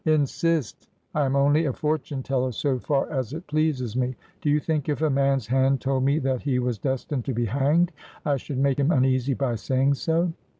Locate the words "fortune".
1.73-2.23